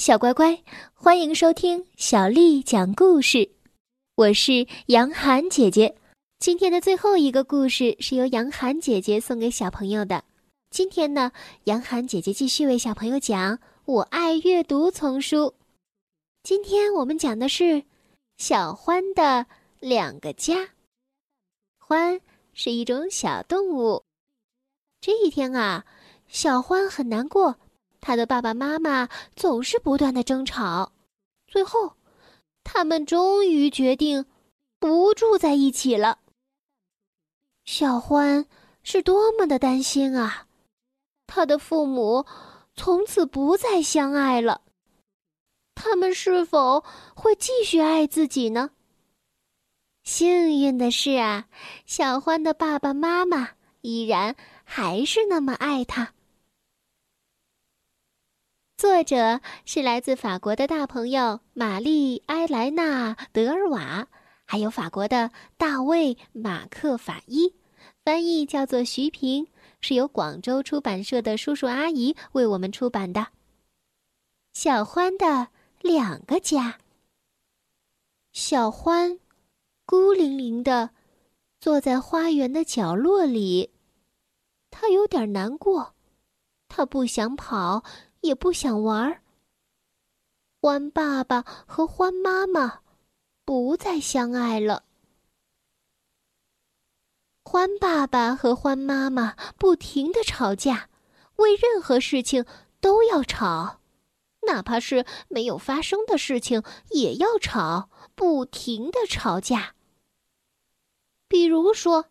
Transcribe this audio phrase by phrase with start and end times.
[0.00, 0.64] 小乖乖，
[0.94, 3.50] 欢迎收听小丽讲故事。
[4.14, 5.94] 我是杨涵姐姐。
[6.38, 10.24] 今天的最后一个故事是由杨涵姐姐送给小朋友的。
[10.70, 11.32] 今天呢，
[11.64, 15.52] 杨涵姐姐继续为小朋友讲《我爱阅读》丛书。
[16.42, 17.84] 今天我们讲的是
[18.38, 19.44] 小欢的
[19.80, 20.70] 两个家。
[21.78, 22.22] 欢
[22.54, 24.02] 是一种小动物。
[25.02, 25.84] 这一天啊，
[26.26, 27.58] 小欢很难过。
[28.00, 30.92] 他的爸爸妈妈总是不断的争吵，
[31.46, 31.94] 最后，
[32.64, 34.24] 他们终于决定
[34.78, 36.18] 不住在一起了。
[37.64, 38.46] 小欢
[38.82, 40.46] 是多么的担心啊！
[41.26, 42.24] 他的父母
[42.74, 44.62] 从此不再相爱了，
[45.74, 46.82] 他们是否
[47.14, 48.70] 会继续爱自己呢？
[50.02, 51.46] 幸运的是啊，
[51.84, 53.50] 小欢的爸爸妈妈
[53.82, 56.14] 依然还是那么爱他。
[58.80, 64.08] 作者是来自法国的大朋友玛丽埃莱娜德尔瓦，
[64.46, 67.54] 还有法国的大卫马克法伊，
[68.02, 69.48] 翻译叫做徐平，
[69.82, 73.26] 是由广州出版社的叔叔阿姨为我们出版的。
[74.54, 75.48] 小欢的
[75.82, 76.78] 两个家。
[78.32, 79.20] 小欢
[79.84, 80.88] 孤零零的
[81.60, 83.72] 坐在花园的角落里，
[84.70, 85.92] 他有点难过，
[86.66, 87.84] 他不想跑。
[88.20, 89.22] 也不想玩。
[90.60, 92.80] 欢爸爸和欢妈妈
[93.44, 94.84] 不再相爱了。
[97.42, 100.90] 欢爸爸和欢妈妈不停的吵架，
[101.36, 102.44] 为任何事情
[102.80, 103.80] 都要吵，
[104.42, 109.74] 哪怕是没有发生的事情也要吵，不停的吵架。
[111.26, 112.09] 比如说。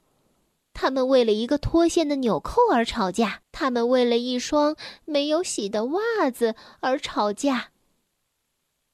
[0.81, 7.71] 他们为了一个脱线的纽扣而吵架，他们为了一双没有洗的袜子而吵架，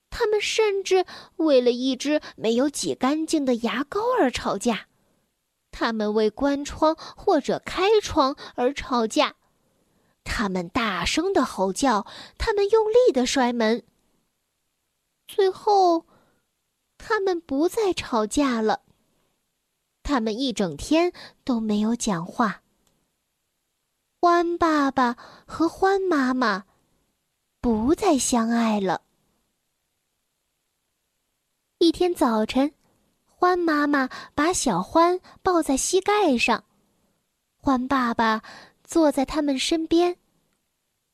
[0.09, 1.05] 他们甚至
[1.35, 4.87] 为了一支没有挤干净的牙膏而吵架，
[5.69, 9.35] 他们为关窗或者开窗而吵架，
[10.23, 12.07] 他们大声的吼叫，
[12.39, 13.83] 他们用力的摔门。
[15.27, 16.07] 最后，
[16.97, 18.84] 他们不再吵架了。
[20.05, 21.11] 他们一整天
[21.43, 22.61] 都没有讲话。
[24.21, 25.17] 欢爸爸
[25.47, 26.65] 和欢妈妈
[27.59, 29.01] 不再相爱了。
[31.79, 32.71] 一天早晨，
[33.25, 36.63] 欢妈妈把小欢抱在膝盖上，
[37.57, 38.43] 欢爸爸
[38.83, 40.17] 坐在他们身边。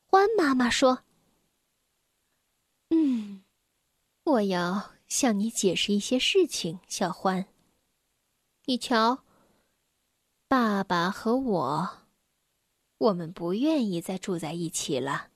[0.05, 1.03] 欢妈妈说
[2.91, 3.43] ：“嗯，
[4.25, 7.45] 我要向你解释一些事情，小欢。”
[8.65, 9.23] 你瞧，
[10.47, 11.89] 爸爸和我，
[12.99, 15.29] 我们不愿意再住在一起了。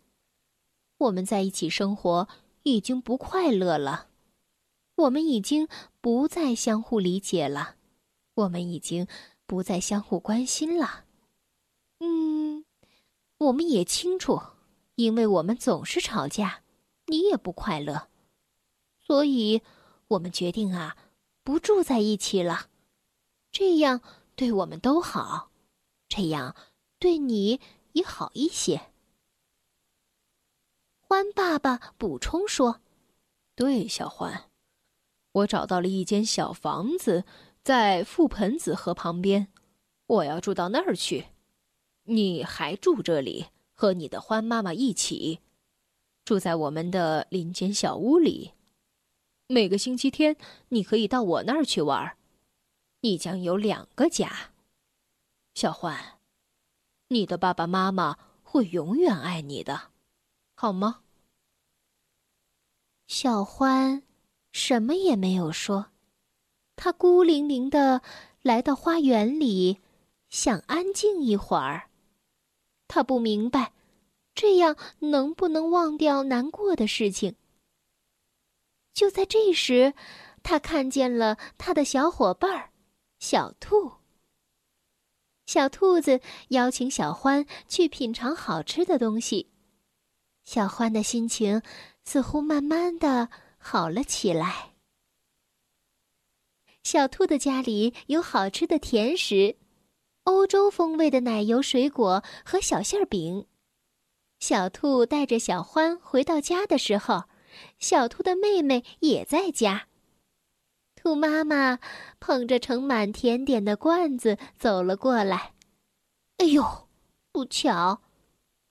[1.00, 2.28] 我们在一起生活
[2.62, 4.10] 已经不快乐了，
[4.94, 5.68] 我们已经
[6.02, 7.78] 不再相互理解了，
[8.36, 9.08] 我们已经
[9.48, 11.06] 不再相互关心了。
[11.98, 12.64] 嗯，
[13.40, 14.40] 我们也清楚，
[14.94, 16.62] 因为我们总是吵架，
[17.08, 18.08] 你也不快乐，
[19.02, 19.64] 所以
[20.10, 20.96] 我们决定啊，
[21.44, 22.68] 不住在一起了。
[23.58, 24.02] 这样
[24.36, 25.50] 对我们都好，
[26.10, 26.58] 这样
[27.00, 27.62] 对你
[27.94, 28.92] 也好一些。
[31.00, 32.82] 欢爸爸补充说
[33.56, 34.50] ：“对，小欢，
[35.32, 37.24] 我找到了一间小房子，
[37.64, 39.48] 在覆盆子河旁边，
[40.06, 41.28] 我要住到那儿去。
[42.04, 45.40] 你还住这里，和你的欢妈妈一起
[46.26, 48.52] 住在我们的林间小屋里。
[49.48, 50.36] 每个星期天，
[50.68, 52.18] 你可以到我那儿去玩。”
[53.06, 54.50] 你将有两个家，
[55.54, 56.18] 小欢，
[57.10, 59.92] 你的爸爸妈妈会永远爱你的，
[60.56, 61.04] 好吗？
[63.06, 64.02] 小欢
[64.52, 65.92] 什么也没有说，
[66.76, 68.02] 他孤零零的
[68.42, 69.82] 来到花园里，
[70.30, 71.92] 想安静一会儿。
[72.88, 73.74] 他不明白，
[74.34, 77.36] 这样能不能忘掉难过的事情。
[78.96, 79.94] 就在这时，
[80.42, 82.72] 他看见了他的小伙伴儿。
[83.28, 83.92] 小兔。
[85.48, 89.50] 小兔子邀请小欢去品尝好吃的东西，
[90.44, 91.64] 小欢的心情
[92.04, 94.74] 似乎慢慢的好了起来。
[96.84, 99.58] 小兔的家里有好吃的甜食，
[100.26, 103.48] 欧洲风味的奶油水果和小馅饼。
[104.38, 107.24] 小兔带着小欢回到家的时候，
[107.80, 109.88] 小兔的妹妹也在家。
[111.06, 111.78] 兔妈妈
[112.20, 115.54] 捧着盛满甜点的罐子走了过来。
[116.38, 116.90] 哎呦，
[117.32, 118.02] 不巧，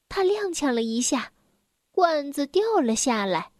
[0.09, 1.31] 它踉跄了一下，
[1.93, 3.53] 罐子掉了下来。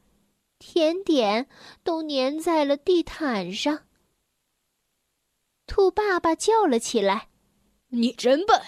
[0.59, 1.49] 甜点
[1.85, 3.85] 都粘在了地毯上。
[5.69, 7.29] 兔爸爸叫了起来
[7.91, 8.61] ：“你真笨，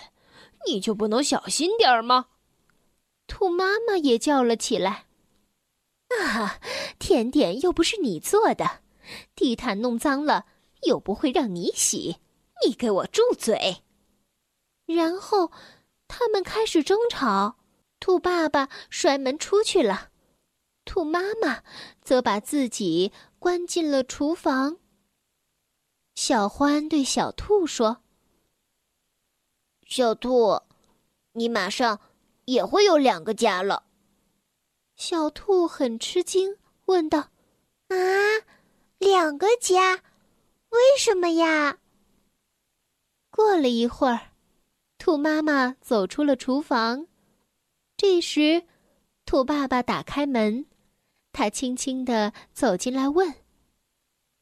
[0.69, 2.27] 你就不能小心点儿吗？”
[3.27, 5.07] 兔妈妈也叫了起来
[6.17, 6.61] ：“啊，
[7.01, 8.83] 甜点又不是你做的，
[9.35, 10.47] 地毯弄脏了
[10.83, 12.17] 又不会让你洗，
[12.65, 13.83] 你给我住嘴！”
[14.87, 15.51] 然后，
[16.07, 17.59] 他们开始争吵。
[17.99, 20.11] 兔爸爸摔门出去了，
[20.85, 21.63] 兔妈妈
[22.03, 24.77] 则把自己关进了厨房。
[26.15, 28.03] 小欢对小兔说
[29.89, 30.61] ：“小兔，
[31.33, 32.01] 你马上
[32.45, 33.85] 也会有两个家了。”
[34.95, 37.31] 小兔很吃惊，问道
[37.89, 37.97] ：“啊，
[38.99, 40.03] 两个家？
[40.71, 41.79] 为什么呀？”
[43.31, 44.33] 过了一会儿，
[44.99, 47.07] 兔妈妈走出了厨房。
[47.97, 48.67] 这时，
[49.25, 50.67] 兔爸爸打开门，
[51.33, 53.35] 他轻轻的走进来，问：“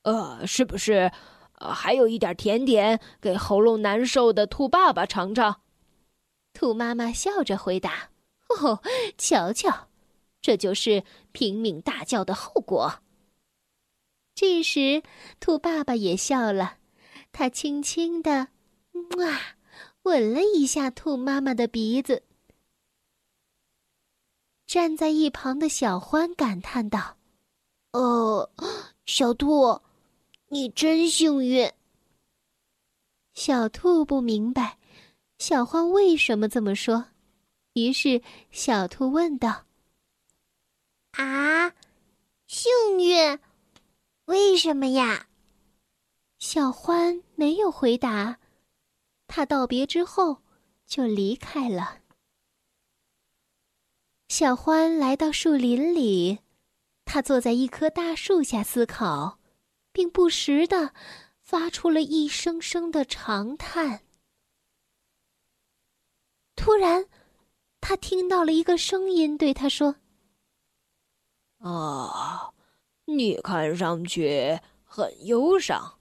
[0.02, 1.10] 呃，是不是？”
[1.56, 5.62] 还有一点甜点给喉咙难受的兔爸爸尝尝。
[6.52, 8.10] 兔妈妈笑着回答
[8.60, 8.82] ：“哦，
[9.16, 9.88] 瞧瞧，
[10.40, 13.00] 这就是拼命大叫的后果。”
[14.34, 15.02] 这时，
[15.40, 16.78] 兔爸爸也笑了，
[17.32, 18.48] 他轻轻的，
[19.16, 19.40] 哇，
[20.02, 22.22] 吻了一下兔妈妈的鼻子。
[24.66, 27.16] 站在一旁的小欢感叹道
[27.92, 28.50] ：“哦，
[29.06, 29.80] 小兔。”
[30.48, 31.72] 你真幸运。
[33.32, 34.78] 小兔不明白
[35.38, 37.06] 小欢为什么这么说，
[37.72, 38.22] 于是
[38.52, 39.64] 小兔问道
[41.12, 41.74] ：“啊，
[42.46, 42.70] 幸
[43.00, 43.36] 运？
[44.26, 45.28] 为什么呀？”
[46.38, 48.38] 小欢没有回答，
[49.26, 50.42] 他道别之后
[50.86, 52.00] 就离开了。
[54.28, 56.40] 小欢来到树林里，
[57.04, 59.38] 他坐在一棵大树下思考。
[59.94, 60.92] 并不时的
[61.38, 64.02] 发出了一声声的长叹。
[66.56, 67.06] 突然，
[67.80, 69.94] 他听到了一个声音对他说
[71.62, 72.52] ：“啊，
[73.16, 75.98] 你看上去很忧伤，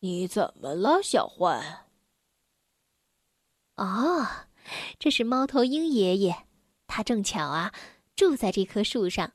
[0.00, 1.86] 你怎么了，小欢？”
[3.76, 4.26] 哦，
[4.98, 6.44] 这是猫头鹰爷爷，
[6.86, 7.72] 他正巧啊
[8.14, 9.32] 住在这棵树上。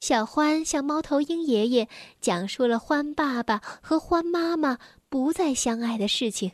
[0.00, 1.88] 小欢向猫头鹰爷爷
[2.20, 4.78] 讲述了欢爸爸和欢妈妈
[5.08, 6.52] 不再相爱的事情，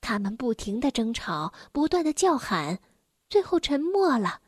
[0.00, 2.80] 他们不停的争吵，不断的叫喊，
[3.30, 4.40] 最后沉默了。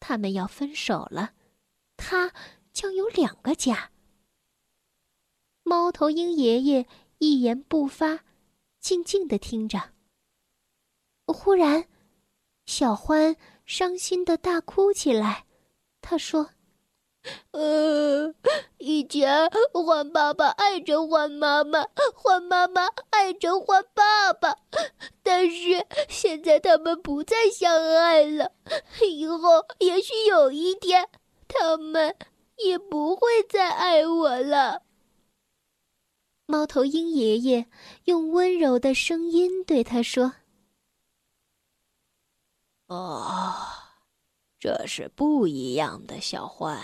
[0.00, 1.32] 他们要分手了，
[1.96, 2.32] 他
[2.76, 3.90] 将有两个家。
[5.62, 6.86] 猫头鹰爷爷
[7.16, 8.20] 一言不发，
[8.80, 9.94] 静静的听着。
[11.26, 11.88] 忽然，
[12.66, 13.34] 小欢
[13.64, 15.46] 伤心的大哭起来，
[16.02, 16.50] 他说。
[17.52, 18.32] 呃，
[18.76, 24.54] 以前欢爸爸爱着欢妈妈，欢妈妈爱着欢爸爸，
[25.22, 28.52] 但是现在他们不再相爱了。
[29.02, 31.08] 以后也许有一天，
[31.48, 32.14] 他们
[32.64, 34.82] 也不会再爱我了。
[36.46, 37.66] 猫头鹰爷爷
[38.04, 40.32] 用温柔的声音对他说
[42.86, 43.54] ：“哦，
[44.58, 46.80] 这是不一样的，小獾。”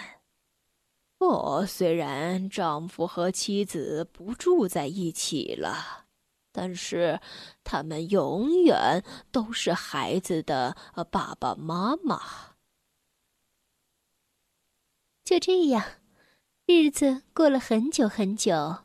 [1.18, 6.06] 哦，虽然丈夫和妻子不住在一起了，
[6.50, 7.20] 但是
[7.62, 10.76] 他们永远都是孩子的
[11.12, 12.51] 爸爸妈妈。
[15.32, 15.82] 就这样，
[16.66, 18.80] 日子过了很久很久，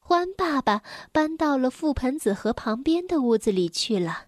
[0.00, 0.82] 欢爸爸
[1.12, 4.26] 搬到了覆盆子河旁边的屋子里去了。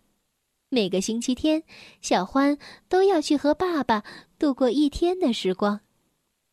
[0.69, 1.65] 每个星期天，
[2.01, 2.57] 小欢
[2.89, 4.05] 都要去和爸爸
[4.39, 5.81] 度过一天的时光。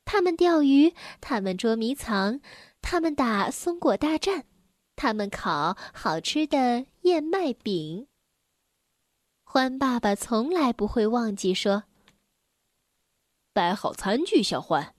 [0.03, 2.41] 他们钓鱼，他们捉迷藏，
[2.81, 4.45] 他们打松果大战，
[4.95, 8.07] 他们烤好吃的燕麦饼。
[9.43, 11.83] 欢爸爸从来不会忘记说
[13.53, 14.95] ：“摆好餐具，小欢。”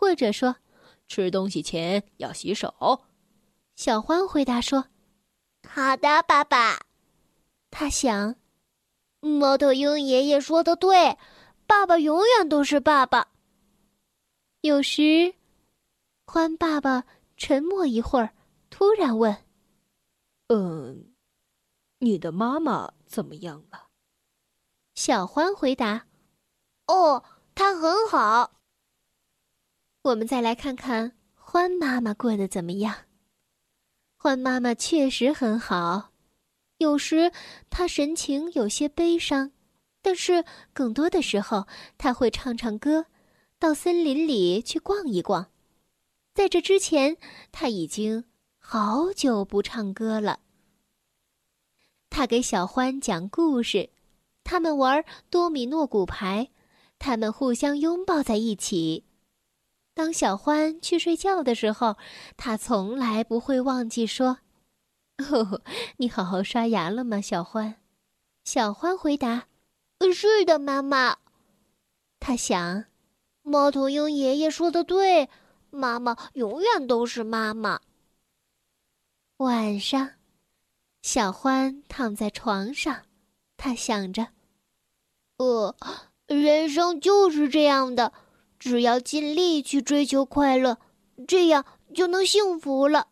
[0.00, 0.56] 或者说
[1.08, 3.02] ：“吃东西前要洗手。”
[3.76, 4.86] 小欢回答说
[5.68, 6.80] ：“好的，爸爸。”
[7.70, 8.36] 他想
[9.20, 11.18] ：“猫头鹰爷爷说的对，
[11.66, 13.28] 爸爸永远都是爸爸。”
[14.62, 15.34] 有时，
[16.26, 17.04] 欢爸爸
[17.36, 18.32] 沉默一会儿，
[18.70, 19.36] 突然问
[20.48, 21.12] ：“嗯，
[21.98, 23.88] 你的妈妈怎么样了？”
[24.96, 26.06] 小欢回答
[26.88, 27.22] ：“哦，
[27.54, 28.56] 她很好。”
[30.02, 32.94] 我们再来看看欢妈妈过得怎么样。
[34.16, 36.12] 欢妈妈确实很好，
[36.78, 37.30] 有时
[37.68, 39.52] 她神情有些悲伤，
[40.00, 41.66] 但是更多的时候，
[41.98, 43.06] 她会唱唱歌。
[43.58, 45.50] 到森林里去逛一逛。
[46.32, 47.18] 在这之前，
[47.52, 48.24] 他已经
[48.58, 50.40] 好久不唱歌了。
[52.08, 53.90] 他给小欢讲故事，
[54.44, 56.50] 他们玩多米诺骨牌，
[56.98, 59.04] 他们互相拥抱在一起。
[60.00, 61.98] 当小欢去睡觉的时候，
[62.38, 64.38] 他从来不会忘记说
[65.30, 65.60] ：“哦，
[65.98, 67.74] 你好好刷牙了吗，小欢？”
[68.42, 69.46] 小欢回答
[70.10, 71.18] ：“是的，妈妈。”
[72.18, 72.86] 他想，
[73.42, 75.28] 猫头鹰爷爷说的对，
[75.68, 77.82] 妈妈永远都是妈妈。
[79.36, 80.12] 晚上。
[81.02, 83.02] 小欢躺在床上，
[83.58, 84.28] 他想着
[85.36, 85.76] ：“呃，
[86.26, 88.14] 人生就是这样的，
[88.60, 90.78] 只要尽力去追求快乐，
[91.26, 93.08] 这样就能幸福了。”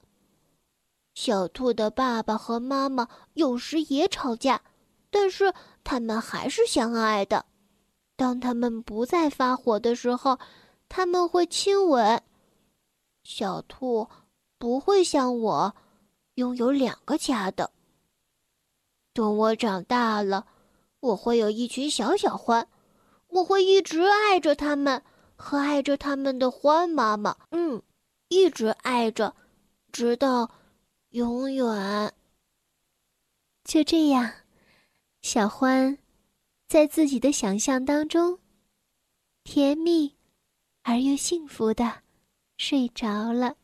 [1.16, 4.62] 小兔的爸爸和妈妈有时也吵架，
[5.10, 5.52] 但是
[5.82, 7.46] 他们还是相爱的。
[8.14, 10.38] 当他们不再发火的时候，
[10.88, 12.22] 他们会亲吻。
[13.24, 14.08] 小兔
[14.58, 15.74] 不会像我，
[16.34, 17.72] 拥有两个家的。
[19.12, 20.46] 等我长大了，
[21.00, 22.68] 我会有一群小小欢，
[23.28, 25.02] 我会一直爱着他们
[25.38, 27.34] 和爱着他们的欢妈妈。
[27.52, 27.80] 嗯，
[28.28, 29.34] 一直爱着，
[29.92, 30.50] 直到
[31.10, 32.12] 永远。
[33.64, 34.30] 就这样，
[35.22, 35.96] 小欢
[36.66, 38.38] 在自己的想象当中，
[39.44, 40.16] 甜蜜
[40.82, 42.02] 而又幸福的
[42.56, 43.56] 睡着了。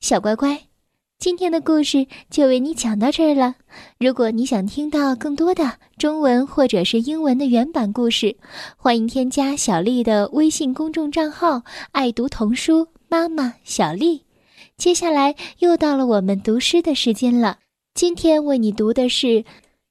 [0.00, 0.68] 小乖乖。
[1.18, 3.54] 今天的故事就为你讲到这儿了。
[3.98, 8.36] 如果你想听到更多的中文或者是英文的原版故事，
[8.76, 14.24] 欢迎添加小丽的微信公众账号“爱读童书妈妈小丽”。
[14.76, 17.58] 接下来又到了我们读诗的时间了。
[17.94, 19.26] 今天为你读的是《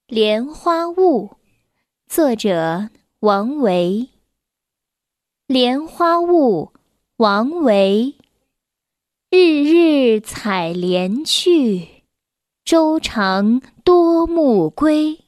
[0.06, 1.26] 莲花坞》，
[2.06, 4.08] 作者王维。
[5.52, 6.70] 《莲花坞》，
[7.16, 8.14] 王维。
[9.28, 12.04] 日日采莲去，
[12.64, 15.24] 洲长多暮归。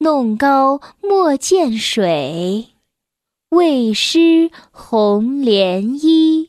[0.00, 2.68] 弄篙莫溅水，
[3.48, 6.44] 畏湿红莲衣。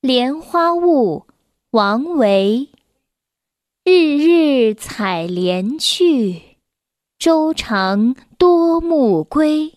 [0.00, 1.26] 莲花坞》
[1.70, 2.68] 王维。
[3.84, 6.56] 日日采莲去，
[7.20, 9.74] 洲长多暮归。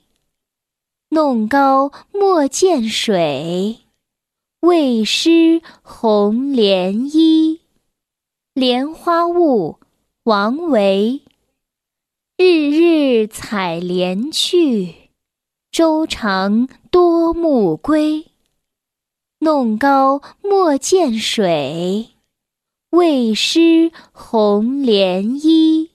[1.10, 3.82] 弄篙莫溅水。
[4.62, 7.56] 为湿红莲衣，
[8.54, 9.78] 《莲花坞》
[10.24, 11.22] 王维。
[12.36, 15.12] 日日采莲去，
[15.72, 18.26] 洲长多暮归。
[19.40, 22.10] 弄篙莫溅水，
[22.90, 25.92] 为湿红莲衣。